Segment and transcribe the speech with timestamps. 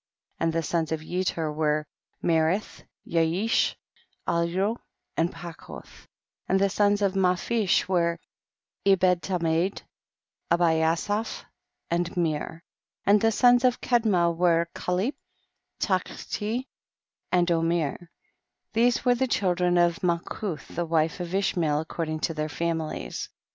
[0.37, 0.43] 26.
[0.43, 1.85] And the sons of Yetur were
[2.23, 3.75] Merith, Yaish,
[4.27, 4.77] Alyo,
[5.15, 6.07] and Pachoth;
[6.49, 8.17] and the sons of Naphish were
[8.83, 9.83] Ebcd Tamed,
[10.49, 11.45] Abiyasaph
[11.91, 12.63] and Mir;
[13.05, 15.13] and the sons of Kedma were Calip,
[15.79, 16.65] Tachti,
[17.31, 18.07] and Omir;
[18.73, 23.29] these were the children of Malchuth the wife of Ish mael according to their families.